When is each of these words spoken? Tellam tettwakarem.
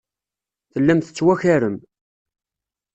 Tellam 0.73 0.99
tettwakarem. 1.01 1.77